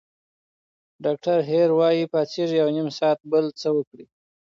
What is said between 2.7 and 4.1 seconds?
نیم ساعت بل څه وکړئ.